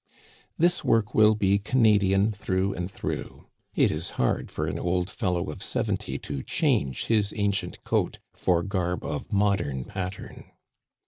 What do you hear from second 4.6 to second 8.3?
an old fellow of seventy to change his ancient coat